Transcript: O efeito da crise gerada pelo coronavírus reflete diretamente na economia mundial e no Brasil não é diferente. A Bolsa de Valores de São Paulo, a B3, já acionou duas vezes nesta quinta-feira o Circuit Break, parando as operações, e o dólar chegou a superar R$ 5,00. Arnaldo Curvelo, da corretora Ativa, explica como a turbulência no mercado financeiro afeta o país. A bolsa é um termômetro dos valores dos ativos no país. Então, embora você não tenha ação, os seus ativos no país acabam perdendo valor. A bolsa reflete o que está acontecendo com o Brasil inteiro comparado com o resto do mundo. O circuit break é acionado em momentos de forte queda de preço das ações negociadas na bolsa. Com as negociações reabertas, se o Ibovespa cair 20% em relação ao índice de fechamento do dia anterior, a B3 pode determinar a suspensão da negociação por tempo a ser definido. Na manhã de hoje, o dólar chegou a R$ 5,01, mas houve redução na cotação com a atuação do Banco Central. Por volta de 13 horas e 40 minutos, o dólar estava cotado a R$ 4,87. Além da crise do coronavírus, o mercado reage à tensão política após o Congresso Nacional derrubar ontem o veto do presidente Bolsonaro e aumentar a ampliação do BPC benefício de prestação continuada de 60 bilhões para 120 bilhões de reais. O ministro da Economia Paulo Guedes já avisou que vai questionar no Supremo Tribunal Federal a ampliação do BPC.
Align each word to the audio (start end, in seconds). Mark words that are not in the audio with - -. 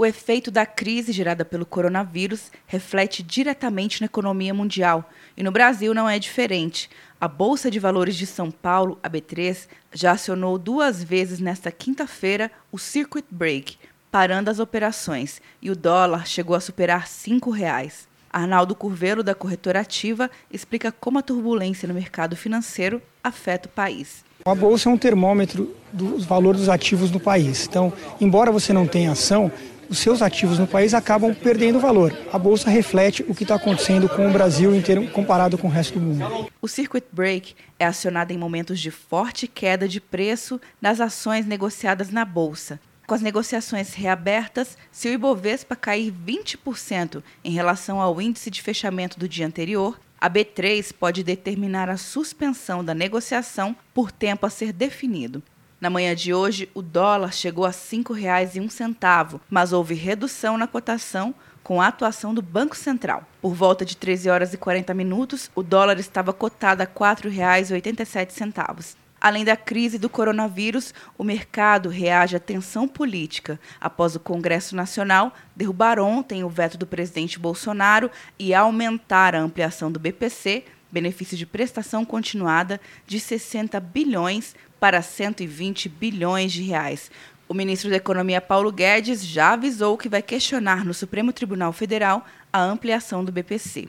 O 0.00 0.06
efeito 0.06 0.48
da 0.48 0.64
crise 0.64 1.10
gerada 1.10 1.44
pelo 1.44 1.66
coronavírus 1.66 2.52
reflete 2.68 3.20
diretamente 3.20 4.00
na 4.00 4.04
economia 4.04 4.54
mundial 4.54 5.10
e 5.36 5.42
no 5.42 5.50
Brasil 5.50 5.92
não 5.92 6.08
é 6.08 6.20
diferente. 6.20 6.88
A 7.20 7.26
Bolsa 7.26 7.68
de 7.68 7.80
Valores 7.80 8.14
de 8.14 8.24
São 8.24 8.48
Paulo, 8.48 8.96
a 9.02 9.10
B3, 9.10 9.66
já 9.92 10.12
acionou 10.12 10.56
duas 10.56 11.02
vezes 11.02 11.40
nesta 11.40 11.72
quinta-feira 11.72 12.48
o 12.70 12.78
Circuit 12.78 13.24
Break, 13.28 13.76
parando 14.08 14.48
as 14.48 14.60
operações, 14.60 15.42
e 15.60 15.68
o 15.68 15.74
dólar 15.74 16.28
chegou 16.28 16.54
a 16.54 16.60
superar 16.60 17.00
R$ 17.00 17.06
5,00. 17.08 18.06
Arnaldo 18.30 18.76
Curvelo, 18.76 19.24
da 19.24 19.34
corretora 19.34 19.80
Ativa, 19.80 20.30
explica 20.48 20.92
como 20.92 21.18
a 21.18 21.22
turbulência 21.22 21.88
no 21.88 21.94
mercado 21.94 22.36
financeiro 22.36 23.02
afeta 23.24 23.68
o 23.68 23.72
país. 23.72 24.24
A 24.44 24.54
bolsa 24.54 24.88
é 24.88 24.92
um 24.92 24.96
termômetro 24.96 25.74
dos 25.92 26.24
valores 26.24 26.60
dos 26.60 26.68
ativos 26.68 27.10
no 27.10 27.18
país. 27.18 27.66
Então, 27.66 27.92
embora 28.20 28.52
você 28.52 28.72
não 28.72 28.86
tenha 28.86 29.10
ação, 29.10 29.50
os 29.88 29.98
seus 29.98 30.22
ativos 30.22 30.58
no 30.58 30.66
país 30.66 30.94
acabam 30.94 31.34
perdendo 31.34 31.80
valor. 31.80 32.16
A 32.32 32.38
bolsa 32.38 32.70
reflete 32.70 33.24
o 33.28 33.34
que 33.34 33.44
está 33.44 33.54
acontecendo 33.54 34.08
com 34.08 34.28
o 34.28 34.32
Brasil 34.32 34.74
inteiro 34.74 35.08
comparado 35.10 35.56
com 35.56 35.68
o 35.68 35.70
resto 35.70 35.98
do 35.98 36.04
mundo. 36.04 36.50
O 36.60 36.68
circuit 36.68 37.04
break 37.10 37.54
é 37.78 37.86
acionado 37.86 38.32
em 38.32 38.38
momentos 38.38 38.80
de 38.80 38.90
forte 38.90 39.46
queda 39.46 39.88
de 39.88 40.00
preço 40.00 40.60
das 40.80 41.00
ações 41.00 41.46
negociadas 41.46 42.10
na 42.10 42.24
bolsa. 42.24 42.80
Com 43.06 43.14
as 43.14 43.22
negociações 43.22 43.94
reabertas, 43.94 44.76
se 44.92 45.08
o 45.08 45.12
Ibovespa 45.12 45.74
cair 45.74 46.12
20% 46.12 47.22
em 47.42 47.50
relação 47.50 48.00
ao 48.02 48.20
índice 48.20 48.50
de 48.50 48.60
fechamento 48.60 49.18
do 49.18 49.26
dia 49.26 49.46
anterior, 49.46 49.98
a 50.20 50.28
B3 50.28 50.92
pode 50.92 51.22
determinar 51.22 51.88
a 51.88 51.96
suspensão 51.96 52.84
da 52.84 52.92
negociação 52.92 53.74
por 53.94 54.12
tempo 54.12 54.44
a 54.44 54.50
ser 54.50 54.72
definido. 54.74 55.42
Na 55.80 55.88
manhã 55.88 56.12
de 56.12 56.34
hoje, 56.34 56.68
o 56.74 56.82
dólar 56.82 57.32
chegou 57.32 57.64
a 57.64 57.68
R$ 57.68 57.74
5,01, 57.74 59.40
mas 59.48 59.72
houve 59.72 59.94
redução 59.94 60.58
na 60.58 60.66
cotação 60.66 61.32
com 61.62 61.80
a 61.80 61.86
atuação 61.86 62.34
do 62.34 62.42
Banco 62.42 62.76
Central. 62.76 63.22
Por 63.40 63.54
volta 63.54 63.84
de 63.84 63.96
13 63.96 64.28
horas 64.28 64.52
e 64.52 64.56
40 64.56 64.92
minutos, 64.92 65.48
o 65.54 65.62
dólar 65.62 66.00
estava 66.00 66.32
cotado 66.32 66.82
a 66.82 66.84
R$ 66.84 66.90
4,87. 66.92 68.96
Além 69.20 69.44
da 69.44 69.56
crise 69.56 69.98
do 69.98 70.08
coronavírus, 70.08 70.92
o 71.16 71.22
mercado 71.22 71.88
reage 71.88 72.36
à 72.36 72.40
tensão 72.40 72.88
política 72.88 73.60
após 73.80 74.16
o 74.16 74.20
Congresso 74.20 74.74
Nacional 74.74 75.32
derrubar 75.54 76.00
ontem 76.00 76.42
o 76.42 76.48
veto 76.48 76.76
do 76.76 76.86
presidente 76.86 77.38
Bolsonaro 77.38 78.10
e 78.38 78.54
aumentar 78.54 79.34
a 79.34 79.40
ampliação 79.40 79.92
do 79.92 80.00
BPC 80.00 80.64
benefício 80.90 81.36
de 81.36 81.46
prestação 81.46 82.04
continuada 82.04 82.80
de 83.06 83.20
60 83.20 83.78
bilhões 83.80 84.54
para 84.80 85.02
120 85.02 85.88
bilhões 85.88 86.52
de 86.52 86.62
reais. 86.62 87.10
O 87.48 87.54
ministro 87.54 87.88
da 87.90 87.96
Economia 87.96 88.40
Paulo 88.40 88.70
Guedes 88.70 89.24
já 89.24 89.54
avisou 89.54 89.96
que 89.96 90.08
vai 90.08 90.22
questionar 90.22 90.84
no 90.84 90.92
Supremo 90.92 91.32
Tribunal 91.32 91.72
Federal 91.72 92.26
a 92.52 92.62
ampliação 92.62 93.24
do 93.24 93.32
BPC. 93.32 93.88